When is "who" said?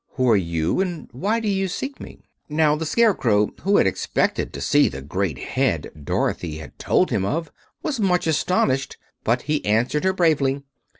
0.13-0.27, 3.61-3.77